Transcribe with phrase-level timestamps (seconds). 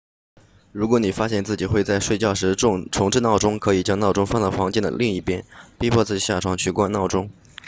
[0.71, 5.45] 如果你发现自己会在睡觉时重置闹钟可以将闹钟放到房间的另一边
[5.77, 7.29] 逼迫自己下床去关闹钟